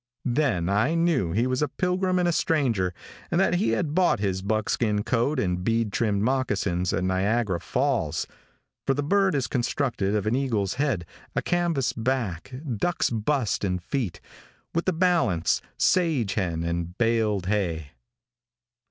[0.25, 2.91] Then I knew that he was a pilgrim and a stranger,
[3.29, 8.25] and that he had bought his buckskin coat and bead trimmed moccasins at Niagara Falls,
[8.87, 13.83] for the bird is constructed of an eagle's head, a canvas back duck's bust and
[13.83, 14.19] feet,
[14.73, 17.91] with the balance sage hen and baled hay.